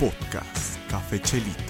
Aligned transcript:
Podcast 0.00 0.78
Café 0.88 1.20
Chelitas. 1.20 1.64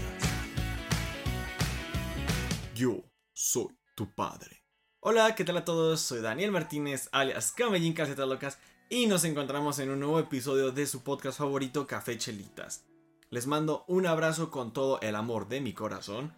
Yo 2.74 3.02
soy 3.32 3.68
tu 3.96 4.14
padre. 4.14 4.66
Hola, 5.00 5.34
¿qué 5.34 5.44
tal 5.44 5.56
a 5.56 5.64
todos? 5.64 6.02
Soy 6.02 6.20
Daniel 6.20 6.52
Martínez, 6.52 7.08
alias 7.12 7.52
Camellín 7.52 7.94
Casetas 7.94 8.28
Locas, 8.28 8.58
y 8.90 9.06
nos 9.06 9.24
encontramos 9.24 9.78
en 9.78 9.88
un 9.88 10.00
nuevo 10.00 10.18
episodio 10.18 10.72
de 10.72 10.86
su 10.86 11.02
podcast 11.02 11.38
favorito, 11.38 11.86
Café 11.86 12.18
Chelitas. 12.18 12.84
Les 13.30 13.46
mando 13.46 13.86
un 13.88 14.06
abrazo 14.06 14.50
con 14.50 14.74
todo 14.74 15.00
el 15.00 15.16
amor 15.16 15.48
de 15.48 15.62
mi 15.62 15.72
corazón, 15.72 16.34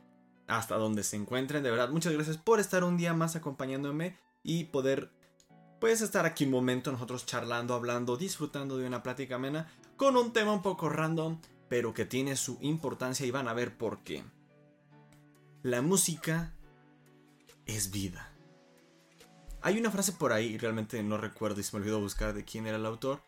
hasta 0.46 0.76
donde 0.76 1.02
se 1.02 1.16
encuentren. 1.16 1.64
De 1.64 1.72
verdad, 1.72 1.88
muchas 1.88 2.12
gracias 2.12 2.36
por 2.36 2.60
estar 2.60 2.84
un 2.84 2.98
día 2.98 3.14
más 3.14 3.34
acompañándome 3.34 4.16
y 4.44 4.66
poder, 4.66 5.10
pues, 5.80 6.02
estar 6.02 6.24
aquí 6.24 6.44
un 6.44 6.52
momento 6.52 6.92
nosotros 6.92 7.26
charlando, 7.26 7.74
hablando, 7.74 8.16
disfrutando 8.16 8.78
de 8.78 8.86
una 8.86 9.02
plática 9.02 9.34
amena 9.34 9.68
con 9.96 10.16
un 10.16 10.32
tema 10.32 10.52
un 10.52 10.62
poco 10.62 10.88
random, 10.88 11.40
pero 11.70 11.94
que 11.94 12.04
tiene 12.04 12.34
su 12.34 12.58
importancia 12.60 13.24
y 13.24 13.30
van 13.30 13.46
a 13.46 13.54
ver 13.54 13.78
por 13.78 14.02
qué. 14.02 14.24
La 15.62 15.82
música 15.82 16.52
es 17.64 17.92
vida. 17.92 18.34
Hay 19.62 19.78
una 19.78 19.92
frase 19.92 20.12
por 20.12 20.32
ahahí, 20.32 20.58
realmente 20.58 21.00
no 21.04 21.16
recuerdo 21.16 21.60
y 21.60 21.62
se 21.62 21.76
me 21.76 21.80
olvidó 21.80 22.00
buscar 22.00 22.34
de 22.34 22.44
quién 22.44 22.66
era 22.66 22.76
el 22.76 22.86
autor, 22.86 23.22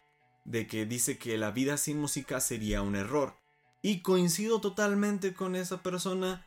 de 0.45 0.67
que 0.67 0.87
dice 0.87 1.19
que 1.19 1.39
la 1.39 1.53
vida 1.53 1.77
sin 1.77 2.01
música 2.01 2.41
sería 2.41 2.83
un 2.83 2.97
error. 2.97 3.37
Y 3.81 4.01
coincido 4.01 4.61
totalmente 4.61 5.35
con 5.35 5.55
esa 5.55 5.85
persona 5.85 6.45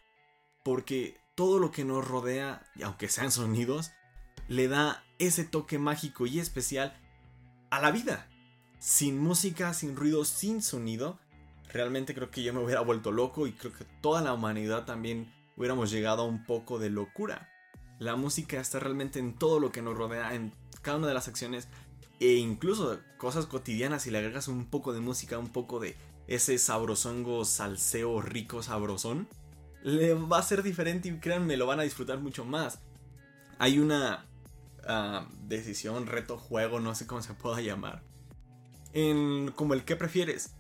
porque 0.66 1.18
todo 1.36 1.60
lo 1.60 1.72
que 1.72 1.86
nos 1.86 2.06
rodea, 2.06 2.70
aunque 2.84 3.08
sean 3.08 3.32
sonidos, 3.32 3.92
le 4.50 4.68
da 4.68 5.06
ese 5.18 5.46
toque 5.46 5.80
mágico 5.80 6.26
y 6.26 6.40
especial 6.40 6.94
a 7.70 7.80
la 7.80 7.92
vida. 7.92 8.28
Sin 8.80 9.18
música, 9.18 9.74
sin 9.74 9.96
ruido, 9.96 10.26
sin 10.26 10.62
sonido, 10.62 11.20
realmente 11.72 12.14
creo 12.14 12.32
que 12.32 12.44
yo 12.44 12.54
me 12.54 12.64
hubiera 12.64 12.82
vuelto 12.82 13.12
loco 13.12 13.48
y 13.48 13.54
creo 13.54 13.74
que 13.74 13.86
toda 14.02 14.22
la 14.22 14.34
humanidad 14.34 14.86
también 14.86 15.32
hubiéramos 15.58 15.92
llegado 15.92 16.24
a 16.24 16.26
un 16.26 16.44
poco 16.46 16.80
de 16.80 16.90
locura. 16.90 17.50
La 18.00 18.16
música 18.16 18.60
está 18.60 18.80
realmente 18.80 19.20
en 19.20 19.34
todo 19.34 19.60
lo 19.60 19.72
que 19.72 19.82
nos 19.82 19.98
rodea, 19.98 20.34
en 20.34 20.54
cada 20.82 20.98
una 20.98 21.08
de 21.08 21.14
las 21.14 21.28
acciones 21.28 21.68
e 22.20 22.34
incluso 22.36 23.00
cosas 23.18 23.46
cotidianas. 23.46 24.04
Si 24.04 24.12
le 24.12 24.18
agregas 24.18 24.48
un 24.48 24.66
poco 24.66 24.94
de 24.94 25.00
música, 25.00 25.40
un 25.40 25.50
poco 25.50 25.80
de 25.80 25.96
ese 26.28 26.58
sabrosongo, 26.58 27.46
salseo 27.46 28.22
rico, 28.22 28.64
sabrosón, 28.64 29.28
le 29.84 30.14
va 30.14 30.40
a 30.40 30.44
ser 30.44 30.64
diferente 30.64 31.10
y 31.10 31.20
créanme, 31.20 31.58
lo 31.58 31.68
van 31.68 31.80
a 31.80 31.84
disfrutar 31.84 32.20
mucho 32.20 32.44
más. 32.44 32.80
Hay 33.60 33.80
una 33.80 34.26
ah, 34.88 35.28
decisión, 35.44 36.08
reto, 36.08 36.38
juego, 36.38 36.80
no 36.80 36.96
sé 36.96 37.08
cómo 37.08 37.22
se 37.22 37.34
pueda 37.34 37.62
llamar. 37.62 38.02
En 38.94 39.52
como 39.52 39.74
el 39.74 39.86
que 39.86 39.96
prefieres 39.96 40.55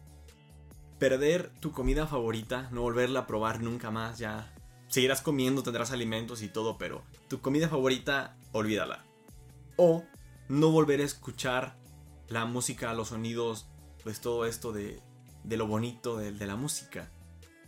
perder 1.00 1.52
tu 1.60 1.72
comida 1.72 2.08
favorita, 2.08 2.70
no 2.72 2.82
volverla 2.82 3.22
a 3.22 3.28
probar 3.28 3.62
nunca 3.62 3.92
más, 3.92 4.18
ya 4.18 4.54
seguirás 4.88 5.22
comiendo, 5.22 5.64
tendrás 5.64 5.92
alimentos 5.92 6.42
y 6.42 6.48
todo, 6.48 6.78
pero 6.78 7.04
tu 7.28 7.42
comida 7.42 7.68
favorita, 7.68 8.38
olvídala. 8.52 9.06
O 9.78 10.04
no 10.48 10.72
volver 10.72 11.02
a 11.02 11.04
escuchar 11.04 11.78
la 12.30 12.46
música, 12.46 12.94
los 12.94 13.10
sonidos, 13.10 13.68
pues 14.04 14.22
todo 14.22 14.46
esto 14.46 14.72
de, 14.72 15.02
de 15.44 15.58
lo 15.58 15.68
bonito 15.68 16.18
de, 16.18 16.32
de 16.32 16.46
la 16.46 16.56
música. 16.56 17.12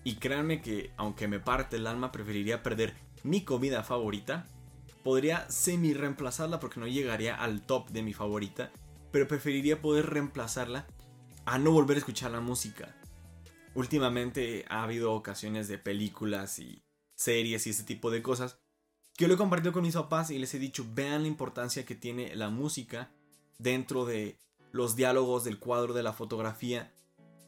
Y 0.03 0.15
créanme 0.15 0.61
que, 0.61 0.93
aunque 0.95 1.27
me 1.27 1.39
parte 1.39 1.75
el 1.75 1.87
alma, 1.87 2.11
preferiría 2.11 2.63
perder 2.63 2.95
mi 3.23 3.43
comida 3.43 3.83
favorita. 3.83 4.47
Podría 5.03 5.49
semi 5.49 5.93
reemplazarla 5.93 6.59
porque 6.59 6.79
no 6.79 6.87
llegaría 6.87 7.35
al 7.35 7.61
top 7.61 7.89
de 7.89 8.03
mi 8.03 8.13
favorita. 8.13 8.71
Pero 9.11 9.27
preferiría 9.27 9.81
poder 9.81 10.09
reemplazarla 10.09 10.87
a 11.45 11.57
no 11.57 11.71
volver 11.71 11.97
a 11.97 11.99
escuchar 11.99 12.31
la 12.31 12.39
música. 12.39 12.95
Últimamente 13.77 14.65
ha 14.69 14.81
habido 14.81 15.13
ocasiones 15.13 15.67
de 15.67 15.77
películas 15.77 16.57
y 16.57 16.83
series 17.15 17.67
y 17.67 17.69
ese 17.69 17.83
tipo 17.83 18.09
de 18.09 18.23
cosas 18.23 18.57
que 19.15 19.27
lo 19.27 19.35
he 19.35 19.37
compartido 19.37 19.71
con 19.71 19.83
mis 19.83 19.93
papás 19.93 20.31
y 20.31 20.39
les 20.39 20.51
he 20.55 20.57
dicho, 20.57 20.83
vean 20.95 21.21
la 21.21 21.27
importancia 21.27 21.85
que 21.85 21.93
tiene 21.93 22.35
la 22.35 22.49
música 22.49 23.11
dentro 23.59 24.05
de 24.05 24.39
los 24.71 24.95
diálogos 24.95 25.43
del 25.43 25.59
cuadro 25.59 25.93
de 25.93 26.01
la 26.01 26.11
fotografía, 26.11 26.91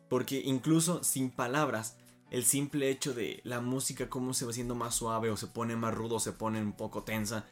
porque 0.08 0.40
incluso 0.46 1.04
sin 1.04 1.32
palabras, 1.32 1.98
el 2.30 2.46
simple 2.46 2.92
hecho 2.92 3.16
de 3.16 3.42
la 3.44 3.60
música 3.60 4.08
cómo 4.08 4.36
se 4.36 4.46
va 4.46 4.52
haciendo 4.52 4.76
más 4.76 4.94
suave 4.94 5.32
o 5.32 5.38
se 5.38 5.48
pone 5.48 5.76
más 5.76 5.96
rudo 5.96 6.18
o 6.18 6.20
se 6.20 6.34
pone 6.34 6.62
un 6.62 6.74
poco 6.74 7.02
tensa, 7.02 7.48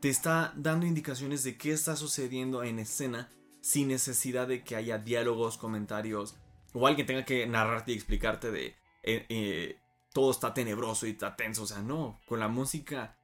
te 0.00 0.08
está 0.08 0.54
dando 0.56 0.86
indicaciones 0.86 1.44
de 1.44 1.58
qué 1.58 1.72
está 1.72 1.96
sucediendo 1.96 2.64
en 2.64 2.78
escena 2.78 3.30
sin 3.60 3.88
necesidad 3.88 4.48
de 4.48 4.64
que 4.64 4.74
haya 4.74 4.96
diálogos, 4.96 5.58
comentarios 5.58 6.36
o 6.72 6.86
alguien 6.86 7.06
tenga 7.06 7.24
que 7.24 7.46
narrarte 7.46 7.92
y 7.92 7.94
explicarte 7.94 8.50
de 8.50 8.66
eh, 9.02 9.26
eh, 9.28 9.76
todo 10.12 10.30
está 10.30 10.54
tenebroso 10.54 11.06
y 11.06 11.10
está 11.10 11.36
tenso. 11.36 11.62
O 11.62 11.66
sea, 11.66 11.82
no, 11.82 12.20
con 12.26 12.40
la 12.40 12.48
música 12.48 13.16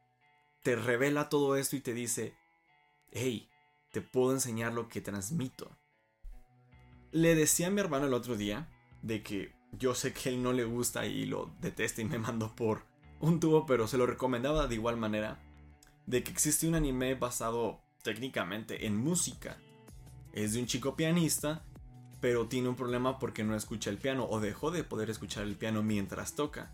te 0.62 0.76
revela 0.76 1.28
todo 1.28 1.56
esto 1.56 1.76
y 1.76 1.80
te 1.80 1.94
dice, 1.94 2.34
hey, 3.12 3.48
te 3.92 4.00
puedo 4.00 4.32
enseñar 4.32 4.72
lo 4.72 4.88
que 4.88 5.00
transmito. 5.00 5.70
Le 7.10 7.34
decía 7.34 7.68
a 7.68 7.70
mi 7.70 7.80
hermano 7.80 8.06
el 8.06 8.14
otro 8.14 8.36
día 8.36 8.68
de 9.02 9.22
que 9.22 9.54
yo 9.72 9.94
sé 9.94 10.12
que 10.12 10.28
él 10.30 10.42
no 10.42 10.52
le 10.52 10.64
gusta 10.64 11.06
y 11.06 11.26
lo 11.26 11.50
detesta 11.60 12.02
y 12.02 12.04
me 12.04 12.18
mandó 12.18 12.54
por 12.54 12.84
un 13.20 13.40
tubo, 13.40 13.66
pero 13.66 13.88
se 13.88 13.98
lo 13.98 14.06
recomendaba 14.06 14.66
de 14.66 14.74
igual 14.74 14.96
manera, 14.96 15.40
de 16.06 16.22
que 16.22 16.30
existe 16.30 16.68
un 16.68 16.74
anime 16.74 17.14
basado 17.14 17.80
técnicamente 18.02 18.86
en 18.86 18.96
música. 18.96 19.58
Es 20.32 20.52
de 20.52 20.60
un 20.60 20.66
chico 20.66 20.94
pianista 20.94 21.64
pero 22.20 22.48
tiene 22.48 22.68
un 22.68 22.76
problema 22.76 23.18
porque 23.18 23.44
no 23.44 23.54
escucha 23.54 23.90
el 23.90 23.98
piano 23.98 24.26
o 24.28 24.40
dejó 24.40 24.70
de 24.70 24.84
poder 24.84 25.10
escuchar 25.10 25.44
el 25.44 25.56
piano 25.56 25.82
mientras 25.82 26.34
toca. 26.34 26.72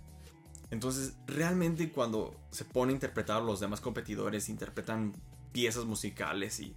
Entonces, 0.71 1.15
realmente 1.27 1.91
cuando 1.91 2.35
se 2.51 2.65
pone 2.65 2.93
a 2.93 2.95
interpretar 2.95 3.43
los 3.43 3.61
demás 3.61 3.81
competidores, 3.81 4.49
interpretan 4.49 5.15
piezas 5.53 5.85
musicales 5.85 6.59
y 6.61 6.75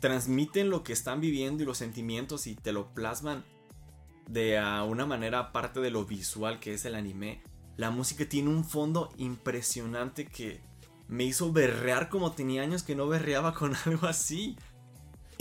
transmiten 0.00 0.70
lo 0.70 0.82
que 0.82 0.92
están 0.92 1.20
viviendo 1.20 1.62
y 1.62 1.66
los 1.66 1.78
sentimientos 1.78 2.46
y 2.46 2.56
te 2.56 2.72
lo 2.72 2.92
plasman 2.92 3.44
de 4.26 4.60
una 4.88 5.06
manera 5.06 5.40
aparte 5.40 5.80
de 5.80 5.90
lo 5.90 6.06
visual 6.06 6.60
que 6.60 6.74
es 6.74 6.84
el 6.84 6.94
anime. 6.94 7.42
La 7.76 7.90
música 7.90 8.28
tiene 8.28 8.48
un 8.48 8.64
fondo 8.64 9.12
impresionante 9.16 10.26
que 10.26 10.60
me 11.08 11.24
hizo 11.24 11.52
berrear 11.52 12.08
como 12.08 12.32
tenía 12.32 12.62
años 12.62 12.82
que 12.82 12.94
no 12.94 13.08
berreaba 13.08 13.52
con 13.52 13.74
algo 13.86 14.06
así. 14.06 14.56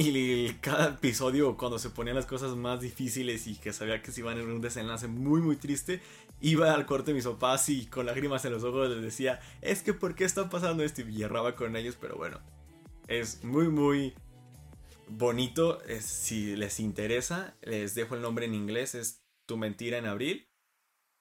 Y 0.02 0.54
cada 0.62 0.92
episodio, 0.92 1.58
cuando 1.58 1.78
se 1.78 1.90
ponían 1.90 2.16
las 2.16 2.26
cosas 2.26 2.56
más 2.56 2.80
difíciles 2.80 3.48
y 3.48 3.58
que 3.58 3.74
sabía 3.74 4.02
que 4.02 4.14
se 4.14 4.22
iban 4.22 4.38
en 4.38 4.50
un 4.50 4.62
desenlace 4.62 5.08
muy, 5.10 5.42
muy 5.42 5.58
triste, 5.58 6.02
iba 6.40 6.74
al 6.74 6.86
corte 6.86 7.12
de 7.12 7.16
mis 7.16 7.26
papás 7.26 7.68
y 7.68 7.86
con 7.86 8.06
lágrimas 8.06 8.46
en 8.46 8.54
los 8.54 8.64
ojos 8.64 8.90
les 8.90 9.02
decía: 9.02 9.42
Es 9.60 9.84
que, 9.84 9.94
¿por 9.94 10.16
qué 10.16 10.24
está 10.24 10.50
pasando 10.50 10.84
esto? 10.84 11.02
Y 11.02 11.22
erraba 11.22 11.58
con 11.58 11.76
ellos, 11.76 11.98
pero 12.00 12.16
bueno, 12.16 12.40
es 13.10 13.44
muy, 13.44 13.68
muy 13.68 14.14
bonito. 15.10 15.80
si 16.00 16.56
les 16.56 16.80
interesa, 16.80 17.58
les 17.62 17.94
dejo 17.94 18.16
el 18.16 18.22
nombre 18.22 18.46
en 18.46 18.56
inglés: 18.56 18.96
es 18.96 19.26
Tu 19.48 19.58
Mentira 19.58 19.98
en 19.98 20.06
Abril. 20.06 20.48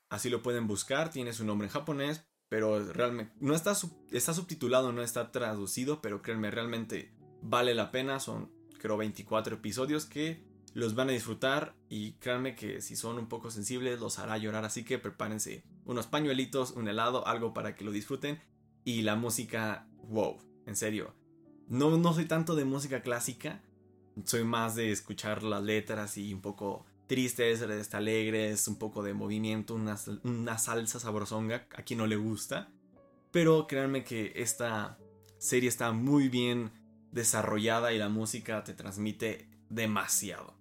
Así 0.09 0.31
lo 0.31 0.41
pueden 0.41 0.69
buscar, 0.69 1.11
tiene 1.11 1.33
su 1.33 1.45
nombre 1.45 1.67
en 1.67 1.73
japonés, 1.73 2.29
pero 2.49 2.81
realmente 2.93 3.33
no 3.41 3.57
está, 3.57 3.77
está 4.13 4.35
subtitulado, 4.35 4.93
no 4.93 5.03
está 5.03 5.33
traducido, 5.33 6.01
pero 6.01 6.23
créanme, 6.23 6.53
realmente 6.53 7.13
vale 7.43 7.75
la 7.75 7.91
pena. 7.91 8.21
Son 8.21 8.57
creo 8.79 8.97
24 8.97 9.57
episodios 9.57 10.07
que 10.07 10.43
los 10.75 10.95
van 10.95 11.09
a 11.09 11.13
disfrutar 11.13 11.75
y 11.89 12.13
créanme 12.13 12.55
que 12.55 12.81
si 12.81 12.97
son 12.97 13.19
un 13.19 13.29
poco 13.29 13.51
sensibles 13.51 14.01
los 14.01 14.19
hará 14.19 14.39
llorar, 14.39 14.65
así 14.65 14.85
que 14.85 14.99
prepárense 14.99 15.65
unos 15.85 16.07
pañuelitos, 16.07 16.73
un 16.73 16.89
helado, 16.89 17.27
algo 17.27 17.55
para 17.55 17.75
que 17.75 17.85
lo 17.85 17.91
disfruten 17.91 18.41
y 18.85 19.03
la 19.03 19.17
música, 19.17 19.89
wow, 20.05 20.39
en 20.67 20.77
serio. 20.77 21.15
No, 21.69 21.97
no 21.97 22.15
soy 22.15 22.27
tanto 22.27 22.55
de 22.55 22.65
música 22.65 23.03
clásica, 23.03 23.63
soy 24.25 24.45
más 24.45 24.75
de 24.75 24.93
escuchar 24.93 25.43
las 25.43 25.63
letras 25.63 26.17
y 26.17 26.33
un 26.33 26.41
poco 26.41 26.87
tristes, 27.07 27.63
alegres, 27.93 28.69
un 28.69 28.77
poco 28.77 29.03
de 29.03 29.15
movimiento, 29.15 29.75
una, 29.75 29.97
una 30.25 30.59
salsa 30.59 31.01
sabrosonga, 31.01 31.67
a 31.75 31.83
quien 31.83 31.99
no 31.99 32.07
le 32.07 32.17
gusta. 32.17 32.71
Pero 33.31 33.67
créanme 33.67 34.05
que 34.05 34.33
esta 34.37 34.99
serie 35.39 35.69
está 35.69 35.93
muy 35.93 36.29
bien 36.29 36.71
desarrollada 37.19 37.93
y 37.93 37.99
la 37.99 38.09
música 38.09 38.65
te 38.65 38.73
transmite 38.73 39.51
demasiado. 39.69 40.55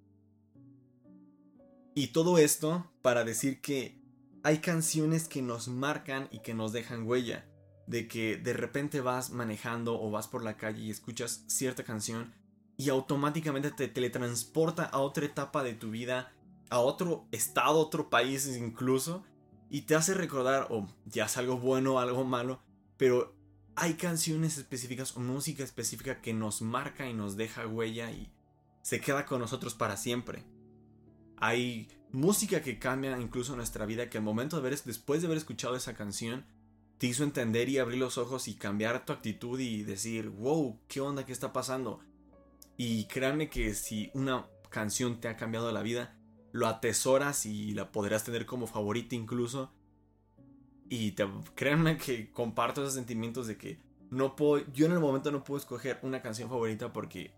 Y 1.95 2.07
todo 2.07 2.38
esto 2.38 2.92
para 3.01 3.24
decir 3.24 3.62
que 3.62 4.01
hay 4.44 4.59
canciones 4.59 5.27
que 5.27 5.42
nos 5.42 5.68
marcan 5.68 6.27
y 6.31 6.39
que 6.39 6.54
nos 6.54 6.74
dejan 6.74 7.07
huella. 7.07 7.45
De 7.88 8.07
que 8.09 8.36
de 8.36 8.51
repente 8.51 9.00
vas 9.00 9.30
manejando 9.30 10.01
o 10.01 10.12
vas 10.12 10.27
por 10.27 10.44
la 10.44 10.57
calle 10.57 10.83
y 10.83 10.92
escuchas 10.92 11.45
cierta 11.48 11.83
canción 11.83 12.33
y 12.75 12.89
automáticamente 12.89 13.71
te 13.71 13.88
teletransporta 13.88 14.83
a 14.83 15.00
otra 15.00 15.25
etapa 15.25 15.63
de 15.63 15.74
tu 15.74 15.89
vida, 15.89 16.33
a 16.69 16.80
otro 16.80 17.25
estado, 17.31 17.80
otro 17.80 18.09
país 18.09 18.45
incluso, 18.57 19.24
y 19.69 19.81
te 19.81 19.95
hace 19.95 20.13
recordar, 20.13 20.68
o 20.69 20.88
ya 21.06 21.25
es 21.25 21.38
algo 21.38 21.57
bueno 21.57 22.00
algo 22.00 22.24
malo, 22.24 22.62
pero 22.98 23.37
hay 23.80 23.94
canciones 23.94 24.58
específicas 24.58 25.16
o 25.16 25.20
música 25.20 25.64
específica 25.64 26.20
que 26.20 26.34
nos 26.34 26.64
marca 26.64 27.08
y 27.08 27.14
nos 27.14 27.38
deja 27.38 27.68
huella 27.68 28.10
y 28.10 28.28
se 28.82 29.00
queda 29.00 29.28
con 29.28 29.40
nosotros 29.40 29.76
para 29.76 29.98
siempre. 29.98 30.44
Hay 31.38 31.88
música 32.12 32.64
que 32.64 32.80
cambia 32.80 33.20
incluso 33.20 33.56
nuestra 33.56 33.86
vida, 33.86 34.10
que 34.10 34.18
al 34.18 34.24
momento 34.24 34.56
de 34.56 34.64
ver, 34.64 34.82
después 34.84 35.22
de 35.22 35.28
haber 35.28 35.38
escuchado 35.38 35.76
esa 35.76 35.94
canción, 35.94 36.44
te 36.98 37.06
hizo 37.06 37.24
entender 37.24 37.70
y 37.70 37.78
abrir 37.78 38.00
los 38.00 38.18
ojos 38.18 38.48
y 38.48 38.56
cambiar 38.56 39.06
tu 39.06 39.14
actitud 39.14 39.60
y 39.60 39.84
decir, 39.84 40.30
wow, 40.30 40.80
¿qué 40.88 41.00
onda? 41.00 41.28
¿Qué 41.28 41.32
está 41.32 41.54
pasando? 41.54 42.00
Y 42.78 43.06
créanme 43.06 43.48
que 43.48 43.76
si 43.76 44.10
una 44.16 44.48
canción 44.72 45.22
te 45.22 45.28
ha 45.28 45.38
cambiado 45.38 45.72
la 45.72 45.84
vida, 45.84 46.18
lo 46.52 46.66
atesoras 46.66 47.46
y 47.46 47.74
la 47.74 47.92
podrás 47.92 48.24
tener 48.24 48.48
como 48.48 48.66
favorita 48.66 49.14
incluso. 49.14 49.72
Y 50.89 51.12
te, 51.12 51.28
créanme 51.56 51.98
que 51.98 52.31
comparto 52.31 52.81
esos 52.81 52.94
sentimientos 52.94 53.48
de 53.48 53.57
que 53.57 53.80
no 54.10 54.36
puedo, 54.36 54.66
yo 54.74 54.86
en 54.86 54.94
el 54.94 55.00
momento 55.00 55.31
no 55.31 55.44
puedo 55.44 55.60
escoger 55.60 56.00
una 56.01 56.22
canción 56.22 56.50
favorita 56.50 56.94
porque 56.94 57.34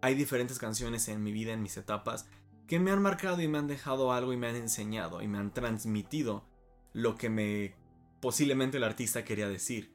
hay 0.00 0.14
diferentes 0.14 0.58
canciones 0.58 1.08
en 1.08 1.22
mi 1.22 1.32
vida, 1.32 1.52
en 1.52 1.62
mis 1.62 1.76
etapas, 1.76 2.28
que 2.66 2.78
me 2.78 2.90
han 2.90 3.02
marcado 3.02 3.40
y 3.40 3.48
me 3.48 3.58
han 3.58 3.66
dejado 3.66 4.12
algo 4.12 4.32
y 4.32 4.36
me 4.36 4.48
han 4.48 4.56
enseñado 4.56 5.22
y 5.22 5.28
me 5.28 5.38
han 5.38 5.52
transmitido 5.52 6.44
lo 6.92 7.16
que 7.16 7.28
me 7.28 7.74
posiblemente 8.20 8.76
el 8.76 8.84
artista 8.84 9.24
quería 9.24 9.48
decir. 9.48 9.92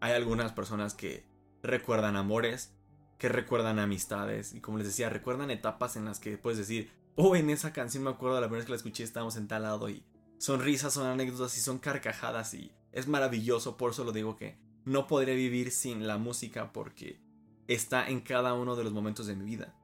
Hay 0.00 0.12
algunas 0.12 0.52
personas 0.52 0.94
que 0.94 1.26
recuerdan 1.62 2.16
amores, 2.16 2.74
que 3.18 3.28
recuerdan 3.28 3.78
amistades 3.78 4.54
y 4.54 4.60
como 4.60 4.78
les 4.78 4.86
decía, 4.86 5.08
recuerdan 5.08 5.50
etapas 5.50 5.96
en 5.96 6.04
las 6.04 6.20
que 6.20 6.38
puedes 6.38 6.58
decir, 6.58 6.90
oh, 7.16 7.34
en 7.36 7.50
esa 7.50 7.72
canción 7.72 8.04
me 8.04 8.10
acuerdo 8.10 8.40
la 8.40 8.46
primera 8.46 8.58
vez 8.58 8.66
que 8.66 8.72
la 8.72 8.76
escuché 8.76 9.02
estábamos 9.02 9.36
en 9.36 9.48
tal 9.48 9.62
lado 9.62 9.88
y 9.88 10.04
son 10.38 10.60
risas, 10.60 10.94
son 10.94 11.06
anécdotas 11.06 11.56
y 11.58 11.60
son 11.60 11.78
carcajadas 11.78 12.54
y 12.54 12.72
es 12.92 13.06
maravilloso, 13.06 13.76
por 13.76 13.90
eso 13.90 14.04
lo 14.04 14.12
digo 14.12 14.36
que 14.36 14.56
no 14.84 15.06
podré 15.06 15.34
vivir 15.34 15.70
sin 15.70 16.06
la 16.06 16.16
música 16.16 16.72
porque 16.72 17.20
está 17.66 18.08
en 18.08 18.20
cada 18.20 18.54
uno 18.54 18.74
de 18.74 18.84
los 18.84 18.92
momentos 18.92 19.26
de 19.26 19.36
mi 19.36 19.44
vida. 19.44 19.74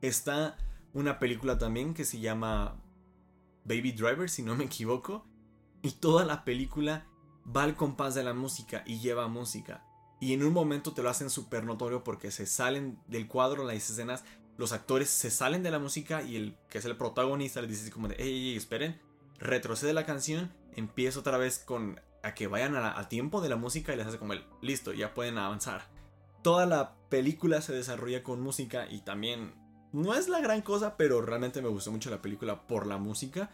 Está 0.00 0.56
una 0.94 1.18
película 1.18 1.58
también 1.58 1.92
que 1.92 2.04
se 2.04 2.20
llama 2.20 2.80
Baby 3.64 3.92
Driver, 3.92 4.30
si 4.30 4.42
no 4.42 4.56
me 4.56 4.64
equivoco, 4.64 5.26
y 5.82 5.92
toda 5.92 6.24
la 6.24 6.44
película 6.44 7.06
va 7.54 7.64
al 7.64 7.76
compás 7.76 8.14
de 8.14 8.24
la 8.24 8.32
música 8.32 8.82
y 8.86 9.00
lleva 9.00 9.28
música. 9.28 9.84
Y 10.20 10.32
en 10.32 10.42
un 10.42 10.52
momento 10.52 10.94
te 10.94 11.02
lo 11.02 11.10
hacen 11.10 11.30
súper 11.30 11.64
notorio 11.64 12.02
porque 12.02 12.30
se 12.30 12.46
salen 12.46 12.98
del 13.06 13.28
cuadro, 13.28 13.64
las 13.64 13.76
escenas, 13.76 14.24
los 14.56 14.72
actores 14.72 15.08
se 15.08 15.30
salen 15.30 15.62
de 15.62 15.70
la 15.70 15.78
música 15.78 16.22
y 16.22 16.36
el 16.36 16.56
que 16.68 16.78
es 16.78 16.84
el 16.84 16.96
protagonista 16.96 17.60
le 17.60 17.68
dice 17.68 17.90
como 17.90 18.08
de, 18.08 18.16
hey, 18.18 18.56
esperen, 18.56 19.00
retrocede 19.38 19.92
la 19.92 20.06
canción, 20.06 20.52
empieza 20.74 21.20
otra 21.20 21.38
vez 21.38 21.58
con 21.58 22.00
a 22.22 22.34
que 22.34 22.48
vayan 22.48 22.74
al 22.74 23.08
tiempo 23.08 23.40
de 23.40 23.48
la 23.48 23.56
música 23.56 23.92
y 23.92 23.96
les 23.96 24.06
hace 24.06 24.18
como 24.18 24.32
el, 24.32 24.44
listo, 24.60 24.92
ya 24.92 25.14
pueden 25.14 25.38
avanzar. 25.38 25.86
Toda 26.42 26.66
la 26.66 26.96
película 27.08 27.60
se 27.60 27.72
desarrolla 27.72 28.22
con 28.22 28.40
música 28.40 28.86
y 28.90 29.00
también 29.00 29.54
no 29.92 30.14
es 30.14 30.28
la 30.28 30.40
gran 30.40 30.62
cosa, 30.62 30.96
pero 30.96 31.22
realmente 31.22 31.62
me 31.62 31.68
gustó 31.68 31.92
mucho 31.92 32.10
la 32.10 32.22
película 32.22 32.66
por 32.66 32.86
la 32.86 32.98
música. 32.98 33.50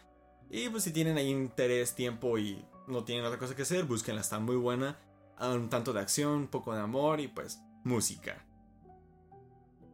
Y 0.49 0.69
pues 0.69 0.83
si 0.83 0.91
tienen 0.91 1.17
ahí 1.17 1.29
interés, 1.29 1.95
tiempo 1.95 2.37
y 2.37 2.65
no 2.87 3.03
tienen 3.03 3.25
otra 3.25 3.39
cosa 3.39 3.55
que 3.55 3.63
hacer, 3.63 3.85
búsquenla, 3.85 4.21
está 4.21 4.39
muy 4.39 4.55
buena 4.55 4.97
un 5.39 5.69
tanto 5.69 5.93
de 5.93 5.99
acción, 5.99 6.31
un 6.31 6.47
poco 6.47 6.73
de 6.73 6.81
amor 6.81 7.19
y 7.19 7.27
pues 7.27 7.61
música. 7.83 8.45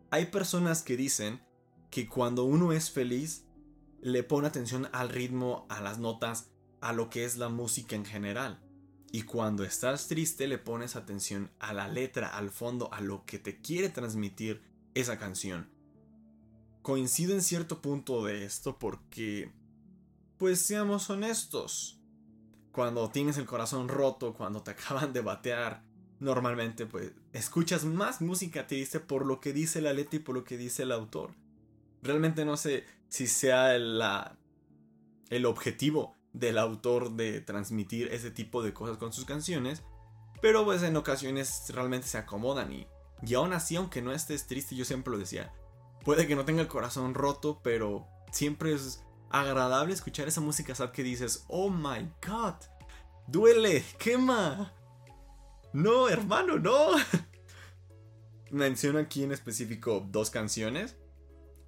Hay 0.09 0.27
personas 0.27 0.83
que 0.83 0.97
dicen 0.97 1.41
que 1.89 2.07
cuando 2.07 2.43
uno 2.43 2.73
es 2.73 2.91
feliz, 2.91 3.45
le 4.01 4.24
pone 4.24 4.48
atención 4.48 4.89
al 4.94 5.09
ritmo, 5.09 5.65
a 5.69 5.81
las 5.81 6.00
notas, 6.00 6.50
a 6.81 6.94
lo 6.94 7.09
que 7.09 7.24
es 7.25 7.38
la 7.38 7.50
música 7.50 7.95
en 7.95 8.06
general. 8.06 8.59
Y 9.12 9.24
cuando 9.24 9.63
estás 9.63 10.07
triste 10.07 10.48
le 10.48 10.57
pones 10.57 10.95
atención 10.95 11.51
a 11.59 11.74
la 11.74 11.88
letra, 11.88 12.30
al 12.30 12.50
fondo, 12.50 12.92
a 12.94 13.01
lo 13.01 13.25
que 13.25 13.39
te 13.39 13.62
quiere 13.62 13.89
transmitir 13.89 14.62
esa 14.94 15.18
canción. 15.18 15.69
Coincido 16.81 17.33
en 17.33 17.42
cierto 17.42 17.81
punto 17.81 18.25
de 18.25 18.45
esto 18.45 18.80
porque, 18.80 19.51
pues 20.38 20.62
seamos 20.62 21.09
honestos, 21.09 22.00
cuando 22.71 23.09
tienes 23.09 23.38
el 23.38 23.45
corazón 23.45 23.88
roto, 23.88 24.33
cuando 24.33 24.63
te 24.63 24.71
acaban 24.71 25.13
de 25.13 25.21
batear, 25.21 25.83
normalmente 26.19 26.86
pues 26.86 27.12
escuchas 27.33 27.83
más 27.83 28.21
música 28.21 28.65
triste 28.65 29.00
por 29.00 29.25
lo 29.25 29.39
que 29.39 29.53
dice 29.53 29.81
la 29.81 29.94
letra 29.94 30.18
y 30.18 30.19
por 30.19 30.36
lo 30.36 30.44
que 30.44 30.57
dice 30.57 30.83
el 30.83 30.92
autor. 30.92 31.36
Realmente 32.01 32.45
no 32.45 32.57
sé 32.57 32.86
si 33.09 33.27
sea 33.27 33.75
el 33.75 35.45
objetivo 35.45 36.15
del 36.33 36.57
autor 36.57 37.12
de 37.12 37.42
transmitir 37.42 38.07
ese 38.12 38.31
tipo 38.31 38.63
de 38.63 38.74
cosas 38.74 38.98
con 38.98 39.13
sus 39.13 39.25
canciones, 39.25 39.83
pero 40.42 40.65
pues 40.65 40.81
en 40.83 40.95
ocasiones 40.98 41.65
realmente 41.69 42.07
se 42.07 42.18
acomodan 42.18 42.71
y, 42.71 42.88
y 43.21 43.33
aún 43.36 43.53
así, 43.53 43.75
aunque 43.75 44.01
no 44.01 44.12
estés 44.12 44.48
triste, 44.48 44.75
yo 44.75 44.86
siempre 44.86 45.12
lo 45.12 45.19
decía, 45.19 45.53
puede 46.03 46.27
que 46.27 46.36
no 46.36 46.45
tenga 46.45 46.62
el 46.62 46.68
corazón 46.68 47.13
roto, 47.13 47.62
pero 47.63 48.07
siempre 48.31 48.74
es 48.74 49.03
agradable 49.30 49.94
escuchar 49.94 50.27
esa 50.27 50.42
música 50.42 50.75
sad 50.75 50.92
que 50.92 51.03
dices, 51.03 51.45
oh 51.48 51.69
my 51.69 52.09
god, 52.25 52.56
duele, 53.27 53.83
quema. 54.00 54.74
No, 55.74 56.09
hermano, 56.09 56.57
no. 56.59 56.89
Menciono 58.51 59.00
aquí 59.00 59.24
en 59.24 59.31
específico 59.31 60.06
dos 60.09 60.30
canciones. 60.30 60.98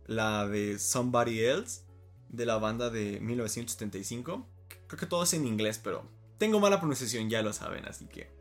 La 0.08 0.48
de 0.48 0.80
Somebody 0.80 1.42
Else, 1.42 1.82
de 2.30 2.46
la 2.46 2.58
banda 2.58 2.90
de 2.90 3.20
1975. 3.20 4.48
Creo 4.88 5.00
que 5.00 5.06
todo 5.06 5.24
es 5.24 5.34
en 5.34 5.46
inglés, 5.46 5.80
pero 5.82 6.10
tengo 6.38 6.60
mala 6.60 6.80
pronunciación, 6.80 7.30
ya 7.30 7.42
lo 7.42 7.54
saben, 7.54 7.86
así 7.86 8.08
que 8.08 8.32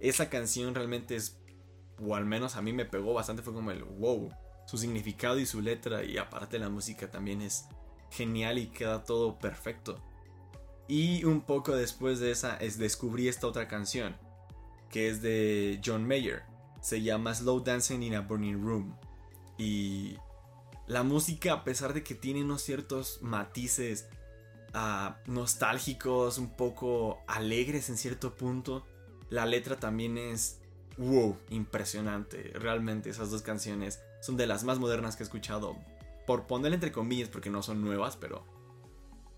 esa 0.00 0.28
canción 0.28 0.74
realmente 0.74 1.16
es, 1.16 1.38
o 2.00 2.16
al 2.16 2.24
menos 2.26 2.56
a 2.56 2.62
mí 2.62 2.72
me 2.72 2.84
pegó 2.84 3.14
bastante, 3.14 3.42
fue 3.42 3.54
como 3.54 3.70
el 3.70 3.84
wow, 3.84 4.30
su 4.66 4.78
significado 4.78 5.38
y 5.38 5.46
su 5.46 5.60
letra, 5.60 6.04
y 6.04 6.18
aparte 6.18 6.58
la 6.58 6.68
música 6.68 7.10
también 7.10 7.42
es 7.42 7.66
genial 8.10 8.58
y 8.58 8.66
queda 8.66 9.04
todo 9.04 9.38
perfecto. 9.38 10.02
Y 10.88 11.24
un 11.24 11.40
poco 11.40 11.74
después 11.74 12.20
de 12.20 12.30
esa 12.30 12.56
es 12.56 12.78
descubrí 12.78 13.28
esta 13.28 13.46
otra 13.46 13.68
canción, 13.68 14.16
que 14.90 15.08
es 15.08 15.22
de 15.22 15.80
John 15.84 16.06
Mayer. 16.06 16.42
Se 16.80 17.02
llama 17.02 17.34
Slow 17.34 17.60
Dancing 17.60 18.02
in 18.02 18.14
a 18.14 18.20
Burning 18.20 18.62
Room. 18.62 18.96
Y 19.56 20.16
la 20.86 21.02
música, 21.02 21.52
a 21.52 21.64
pesar 21.64 21.94
de 21.94 22.02
que 22.02 22.14
tiene 22.14 22.42
unos 22.42 22.62
ciertos 22.62 23.20
matices 23.22 24.08
ah, 24.72 25.18
nostálgicos, 25.26 26.38
un 26.38 26.50
poco 26.50 27.22
alegres 27.26 27.88
en 27.88 27.96
cierto 27.96 28.34
punto, 28.34 28.84
la 29.30 29.46
letra 29.46 29.76
también 29.76 30.18
es 30.18 30.60
wow, 30.98 31.36
impresionante. 31.50 32.52
Realmente 32.54 33.10
esas 33.10 33.30
dos 33.30 33.42
canciones 33.42 34.00
son 34.20 34.36
de 34.36 34.46
las 34.46 34.64
más 34.64 34.78
modernas 34.78 35.16
que 35.16 35.22
he 35.22 35.26
escuchado 35.26 35.76
por 36.26 36.46
ponerle 36.46 36.76
entre 36.76 36.92
comillas, 36.92 37.28
porque 37.28 37.50
no 37.50 37.62
son 37.62 37.82
nuevas, 37.82 38.16
pero 38.16 38.44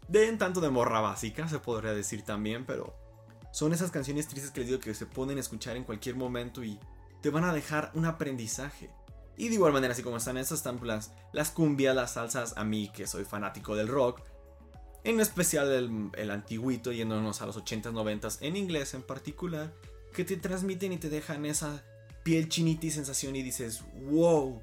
de 0.08 0.30
tanto 0.36 0.60
de 0.60 0.70
morra 0.70 1.00
básica, 1.00 1.48
se 1.48 1.58
podría 1.58 1.92
decir 1.92 2.22
también, 2.22 2.64
pero 2.64 2.94
son 3.52 3.72
esas 3.72 3.90
canciones 3.90 4.28
tristes 4.28 4.52
que 4.52 4.60
les 4.60 4.68
digo 4.68 4.80
que 4.80 4.94
se 4.94 5.06
pueden 5.06 5.38
escuchar 5.38 5.76
en 5.76 5.84
cualquier 5.84 6.14
momento 6.14 6.62
y 6.62 6.78
te 7.22 7.30
van 7.30 7.44
a 7.44 7.52
dejar 7.52 7.90
un 7.94 8.04
aprendizaje. 8.04 8.90
Y 9.36 9.48
de 9.48 9.54
igual 9.54 9.72
manera, 9.72 9.92
así 9.92 10.02
como 10.02 10.16
están 10.16 10.38
esas 10.38 10.58
están 10.58 10.78
las, 10.86 11.12
las 11.32 11.50
cumbias, 11.50 11.94
las 11.94 12.12
salsas, 12.12 12.56
a 12.56 12.64
mí 12.64 12.90
que 12.94 13.06
soy 13.06 13.24
fanático 13.24 13.76
del 13.76 13.88
rock, 13.88 14.22
en 15.04 15.20
especial 15.20 15.70
el, 15.70 16.10
el 16.14 16.30
antiguito, 16.30 16.90
yéndonos 16.90 17.42
a 17.42 17.46
los 17.46 17.56
80s, 17.56 17.92
90s, 17.92 18.38
en 18.40 18.56
inglés 18.56 18.94
en 18.94 19.02
particular, 19.02 19.72
que 20.12 20.24
te 20.24 20.36
transmiten 20.36 20.92
y 20.92 20.96
te 20.96 21.10
dejan 21.10 21.44
esa 21.46 21.84
piel 22.24 22.48
chinita 22.48 22.86
y 22.86 22.90
sensación 22.90 23.36
y 23.36 23.42
dices, 23.42 23.84
wow, 24.10 24.60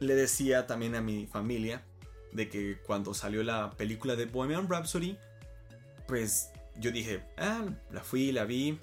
le 0.00 0.14
decía 0.14 0.66
también 0.66 0.96
a 0.96 1.00
mi 1.00 1.26
familia 1.26 1.84
de 2.32 2.48
que 2.48 2.78
cuando 2.84 3.14
salió 3.14 3.42
la 3.42 3.70
película 3.70 4.16
de 4.16 4.26
Bohemian 4.26 4.68
Rhapsody, 4.68 5.16
pues 6.06 6.50
yo 6.76 6.90
dije, 6.90 7.24
ah, 7.38 7.64
la 7.90 8.02
fui, 8.02 8.32
la 8.32 8.44
vi. 8.44 8.78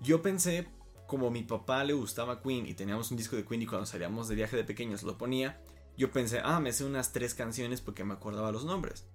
Yo 0.00 0.22
pensé, 0.22 0.68
como 1.06 1.30
mi 1.30 1.42
papá 1.42 1.84
le 1.84 1.92
gustaba 1.92 2.42
Queen 2.42 2.66
y 2.66 2.74
teníamos 2.74 3.10
un 3.10 3.16
disco 3.16 3.36
de 3.36 3.44
Queen 3.44 3.62
y 3.62 3.66
cuando 3.66 3.86
salíamos 3.86 4.28
de 4.28 4.34
viaje 4.34 4.56
de 4.56 4.64
pequeños 4.64 5.02
lo 5.02 5.16
ponía, 5.18 5.60
yo 5.96 6.10
pensé, 6.10 6.40
ah, 6.44 6.60
me 6.60 6.72
sé 6.72 6.84
unas 6.84 7.12
tres 7.12 7.34
canciones 7.34 7.80
porque 7.80 8.04
me 8.04 8.14
acordaba 8.14 8.52
los 8.52 8.64
nombres. 8.64 9.06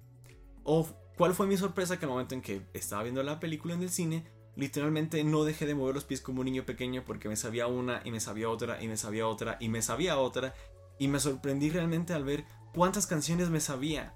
O, 0.63 0.88
¿cuál 1.17 1.33
fue 1.33 1.48
mi 1.48 1.57
sorpresa? 1.57 2.00
Que 2.00 2.05
al 2.05 2.12
momento 2.12 2.36
en 2.36 2.41
que 2.41 2.62
estaba 2.74 3.03
viendo 3.03 3.21
la 3.24 3.39
película 3.39 3.74
en 3.74 3.83
el 3.83 3.89
cine, 3.89 4.25
literalmente 4.55 5.24
no 5.24 5.43
dejé 5.43 5.65
de 5.65 5.75
mover 5.75 5.95
los 5.95 6.05
pies 6.05 6.21
como 6.21 6.41
un 6.41 6.45
niño 6.45 6.65
pequeño 6.65 7.03
porque 7.05 7.29
me 7.29 7.36
sabía 7.36 7.67
una 7.67 8.01
y 8.03 8.12
me 8.12 8.19
sabía 8.19 8.50
otra 8.50 8.81
y 8.81 8.88
me 8.88 8.98
sabía 8.98 9.27
otra 9.27 9.57
y 9.60 9.69
me 9.69 9.81
sabía 9.81 10.17
otra 10.17 10.53
y 11.00 11.07
me 11.07 11.19
sorprendí 11.19 11.69
realmente 11.69 12.13
al 12.13 12.24
ver 12.24 12.45
cuántas 12.74 13.07
canciones 13.07 13.50
me 13.50 13.60
sabía. 13.60 14.13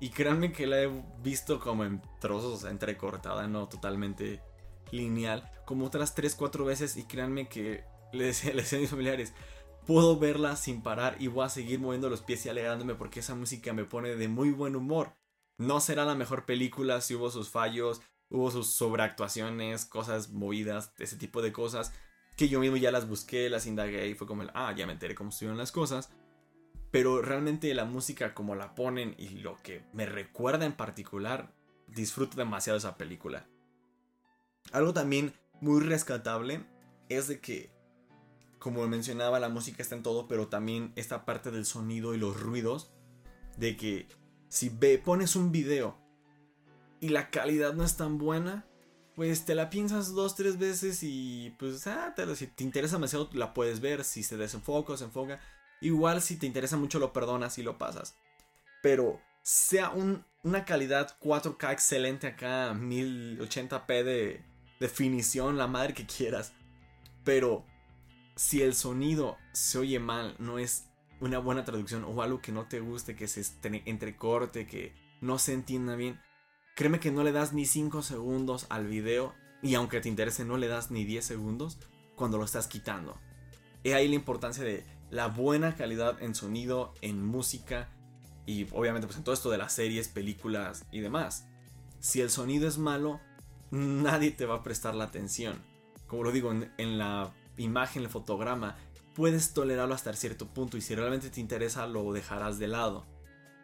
Y 0.00 0.10
créanme 0.10 0.52
que 0.52 0.66
la 0.66 0.82
he 0.82 1.04
visto 1.22 1.60
como 1.60 1.84
en 1.84 2.02
trozos, 2.20 2.64
entrecortada, 2.64 3.46
no 3.46 3.68
totalmente 3.68 4.42
lineal, 4.90 5.50
como 5.64 5.86
otras 5.86 6.16
3-4 6.16 6.64
veces. 6.64 6.96
Y 6.96 7.04
créanme 7.04 7.48
que 7.48 7.84
le 8.12 8.26
decía, 8.26 8.52
a 8.52 8.80
mis 8.80 8.90
familiares, 8.90 9.32
puedo 9.86 10.18
verla 10.18 10.56
sin 10.56 10.82
parar 10.82 11.16
y 11.18 11.28
voy 11.28 11.44
a 11.44 11.50
seguir 11.50 11.80
moviendo 11.80 12.08
los 12.08 12.22
pies 12.22 12.46
y 12.46 12.48
alegrándome 12.48 12.94
porque 12.94 13.20
esa 13.20 13.34
música 13.34 13.72
me 13.72 13.84
pone 13.84 14.16
de 14.16 14.28
muy 14.28 14.50
buen 14.50 14.76
humor. 14.76 15.14
No 15.58 15.80
será 15.80 16.04
la 16.04 16.14
mejor 16.14 16.46
película 16.46 17.00
si 17.00 17.14
hubo 17.14 17.30
sus 17.30 17.48
fallos, 17.50 18.00
hubo 18.28 18.50
sus 18.50 18.74
sobreactuaciones, 18.74 19.84
cosas 19.84 20.30
movidas, 20.30 20.92
ese 20.98 21.16
tipo 21.16 21.42
de 21.42 21.52
cosas, 21.52 21.92
que 22.36 22.48
yo 22.48 22.60
mismo 22.60 22.76
ya 22.76 22.90
las 22.90 23.08
busqué, 23.08 23.48
las 23.48 23.66
indagué 23.66 24.08
y 24.08 24.14
fue 24.14 24.26
como 24.26 24.42
el, 24.42 24.50
ah, 24.54 24.74
ya 24.76 24.86
me 24.86 24.94
enteré 24.94 25.14
cómo 25.14 25.30
estuvieron 25.30 25.58
las 25.58 25.70
cosas. 25.70 26.10
Pero 26.90 27.22
realmente 27.22 27.72
la 27.74 27.84
música 27.84 28.34
como 28.34 28.54
la 28.54 28.74
ponen 28.74 29.14
y 29.18 29.28
lo 29.40 29.60
que 29.62 29.84
me 29.92 30.06
recuerda 30.06 30.64
en 30.64 30.72
particular, 30.72 31.52
disfruto 31.86 32.36
demasiado 32.36 32.78
esa 32.78 32.96
película. 32.96 33.46
Algo 34.72 34.92
también 34.92 35.34
muy 35.60 35.82
rescatable 35.82 36.64
es 37.08 37.28
de 37.28 37.40
que, 37.40 37.70
como 38.58 38.86
mencionaba, 38.88 39.40
la 39.40 39.48
música 39.48 39.82
está 39.82 39.94
en 39.94 40.02
todo, 40.02 40.26
pero 40.28 40.48
también 40.48 40.92
esta 40.96 41.24
parte 41.24 41.50
del 41.50 41.66
sonido 41.66 42.14
y 42.14 42.18
los 42.18 42.40
ruidos, 42.40 42.92
de 43.56 43.76
que 43.76 44.08
si 44.48 44.70
pones 44.70 45.36
un 45.36 45.52
video 45.52 45.98
y 47.00 47.08
la 47.08 47.30
calidad 47.30 47.74
no 47.74 47.84
es 47.84 47.96
tan 47.96 48.18
buena, 48.18 48.66
pues 49.14 49.44
te 49.44 49.54
la 49.54 49.70
piensas 49.70 50.12
dos, 50.12 50.34
tres 50.34 50.58
veces 50.58 51.00
y 51.02 51.54
pues, 51.58 51.86
ah, 51.86 52.14
si 52.34 52.46
te 52.48 52.64
interesa 52.64 52.96
demasiado 52.96 53.30
la 53.32 53.54
puedes 53.54 53.80
ver, 53.80 54.04
si 54.04 54.22
se 54.22 54.36
desenfoca 54.36 54.92
o 54.92 54.96
se 54.96 55.04
enfoca. 55.04 55.40
Igual 55.80 56.22
si 56.22 56.36
te 56.36 56.46
interesa 56.46 56.76
mucho 56.76 56.98
lo 56.98 57.12
perdonas 57.12 57.58
y 57.58 57.62
lo 57.62 57.78
pasas. 57.78 58.16
Pero 58.82 59.20
sea 59.42 59.92
una 60.42 60.64
calidad 60.64 61.16
4K 61.20 61.72
excelente 61.72 62.26
acá, 62.26 62.72
1080p 62.74 64.02
de 64.02 64.53
definición, 64.80 65.56
la 65.56 65.66
madre 65.66 65.94
que 65.94 66.06
quieras. 66.06 66.52
Pero 67.24 67.64
si 68.36 68.62
el 68.62 68.74
sonido 68.74 69.36
se 69.52 69.78
oye 69.78 69.98
mal, 69.98 70.36
no 70.38 70.58
es 70.58 70.86
una 71.20 71.38
buena 71.38 71.64
traducción 71.64 72.04
o 72.04 72.22
algo 72.22 72.40
que 72.40 72.52
no 72.52 72.66
te 72.66 72.80
guste, 72.80 73.16
que 73.16 73.28
se 73.28 73.44
entrecorte, 73.62 74.66
que 74.66 74.94
no 75.20 75.38
se 75.38 75.54
entienda 75.54 75.96
bien, 75.96 76.20
créeme 76.74 77.00
que 77.00 77.10
no 77.10 77.22
le 77.22 77.32
das 77.32 77.52
ni 77.52 77.64
5 77.64 78.02
segundos 78.02 78.66
al 78.68 78.86
video 78.86 79.34
y 79.62 79.74
aunque 79.74 80.00
te 80.00 80.08
interese 80.08 80.44
no 80.44 80.58
le 80.58 80.68
das 80.68 80.90
ni 80.90 81.04
10 81.04 81.24
segundos 81.24 81.78
cuando 82.16 82.36
lo 82.36 82.44
estás 82.44 82.66
quitando. 82.66 83.18
He 83.84 83.94
ahí 83.94 84.08
la 84.08 84.14
importancia 84.14 84.64
de 84.64 84.84
la 85.10 85.28
buena 85.28 85.76
calidad 85.76 86.22
en 86.22 86.34
sonido, 86.34 86.92
en 87.00 87.24
música 87.24 87.88
y 88.46 88.66
obviamente 88.72 89.06
pues 89.06 89.16
en 89.16 89.24
todo 89.24 89.34
esto 89.34 89.50
de 89.50 89.58
las 89.58 89.72
series, 89.72 90.08
películas 90.08 90.84
y 90.90 91.00
demás. 91.00 91.46
Si 92.00 92.20
el 92.20 92.30
sonido 92.30 92.68
es 92.68 92.76
malo, 92.76 93.20
nadie 93.74 94.30
te 94.30 94.46
va 94.46 94.56
a 94.56 94.62
prestar 94.62 94.94
la 94.94 95.04
atención. 95.04 95.60
Como 96.06 96.22
lo 96.22 96.32
digo, 96.32 96.52
en, 96.52 96.98
la 96.98 97.32
imagen, 97.56 98.02
el 98.02 98.08
fotograma, 98.08 98.76
puedes 99.14 99.52
tolerarlo 99.52 99.94
hasta 99.94 100.12
cierto 100.14 100.46
punto 100.46 100.76
y 100.76 100.80
si 100.80 100.94
realmente 100.94 101.30
te 101.30 101.40
interesa 101.40 101.86
lo 101.86 102.12
dejarás 102.12 102.58
de 102.58 102.68
lado. 102.68 103.04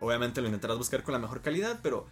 Obviamente 0.00 0.40
lo 0.40 0.48
intentarás 0.48 0.78
buscar 0.78 1.02
con 1.02 1.12
la 1.12 1.18
mejor 1.18 1.42
calidad, 1.42 1.78
pero 1.82 2.06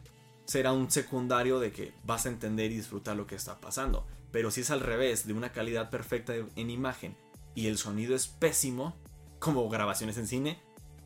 será 0.45 0.73
un 0.73 0.91
secundario 0.91 1.59
de 1.59 1.73
que 1.73 1.93
vas 2.05 2.27
a 2.27 2.29
entender 2.29 2.71
y 2.71 2.77
disfrutar 2.77 3.17
lo 3.17 3.27
que 3.27 3.35
está 3.35 3.61
pasando. 3.61 4.07
Pero 4.31 4.51
si 4.51 4.61
es 4.61 4.71
al 4.71 4.81
revés, 4.81 5.27
de 5.27 5.33
una 5.33 5.53
calidad 5.53 5.91
perfecta 5.91 6.35
en 6.35 6.71
imagen 6.71 7.17
y 7.55 7.67
el 7.67 7.79
sonido 7.79 8.15
es 8.15 8.29
pésimo, 8.29 8.95
como 9.39 9.69
grabaciones 9.69 10.19
en 10.19 10.27
cine, 10.27 10.61